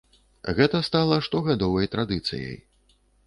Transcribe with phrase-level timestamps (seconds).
[0.59, 2.57] Гэта стала штогадовай традыцыяй.